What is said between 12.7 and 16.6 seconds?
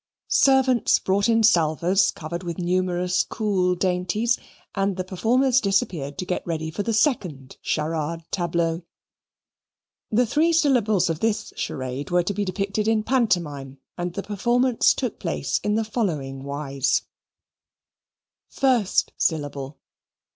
in pantomime, and the performance took place in the following